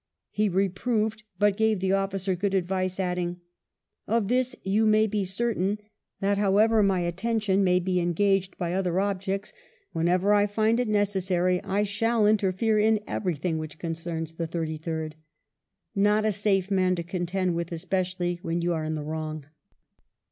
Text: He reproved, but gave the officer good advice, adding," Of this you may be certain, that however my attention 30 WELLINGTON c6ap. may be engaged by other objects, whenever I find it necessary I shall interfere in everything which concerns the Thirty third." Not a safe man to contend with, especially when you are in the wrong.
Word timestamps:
He 0.31 0.49
reproved, 0.49 1.21
but 1.37 1.55
gave 1.55 1.79
the 1.79 1.91
officer 1.93 2.33
good 2.33 2.55
advice, 2.55 2.99
adding," 2.99 3.39
Of 4.17 4.29
this 4.29 4.55
you 4.63 4.87
may 4.87 5.05
be 5.05 5.23
certain, 5.25 5.77
that 6.21 6.39
however 6.39 6.81
my 6.81 7.01
attention 7.01 7.59
30 7.59 7.59
WELLINGTON 7.59 7.61
c6ap. 7.61 7.65
may 7.65 7.79
be 7.79 7.99
engaged 7.99 8.57
by 8.57 8.73
other 8.73 8.99
objects, 8.99 9.53
whenever 9.91 10.33
I 10.33 10.47
find 10.47 10.79
it 10.79 10.87
necessary 10.87 11.63
I 11.63 11.83
shall 11.83 12.25
interfere 12.25 12.79
in 12.79 12.99
everything 13.05 13.59
which 13.59 13.77
concerns 13.77 14.33
the 14.33 14.47
Thirty 14.47 14.77
third." 14.79 15.17
Not 15.93 16.25
a 16.25 16.31
safe 16.31 16.71
man 16.71 16.95
to 16.95 17.03
contend 17.03 17.53
with, 17.53 17.71
especially 17.71 18.39
when 18.41 18.63
you 18.63 18.73
are 18.73 18.83
in 18.83 18.95
the 18.95 19.03
wrong. 19.03 19.45